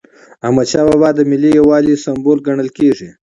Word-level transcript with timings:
احمدشاه 0.45 0.85
بابا 0.89 1.09
د 1.15 1.19
ملي 1.31 1.49
یووالي 1.59 1.95
سمبول 2.05 2.37
ګڼل 2.47 2.69
کېږي. 2.77 3.09